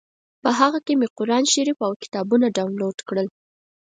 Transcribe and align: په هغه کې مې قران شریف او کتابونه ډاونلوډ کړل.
په 0.43 0.49
هغه 0.59 0.79
کې 0.85 0.93
مې 0.99 1.07
قران 1.17 1.43
شریف 1.53 1.77
او 1.87 1.91
کتابونه 2.03 2.45
ډاونلوډ 2.57 2.97
کړل. 3.07 3.27